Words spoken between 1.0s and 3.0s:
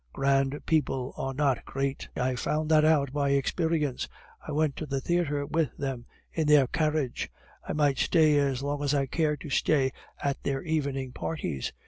are not great. I found that